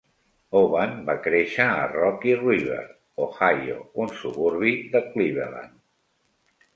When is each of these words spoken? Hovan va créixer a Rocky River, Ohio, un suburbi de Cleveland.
Hovan 0.59 0.93
va 1.09 1.15
créixer 1.25 1.67
a 1.73 1.83
Rocky 1.91 2.33
River, 2.39 2.79
Ohio, 3.25 3.75
un 4.05 4.09
suburbi 4.23 4.73
de 4.97 5.03
Cleveland. 5.13 5.77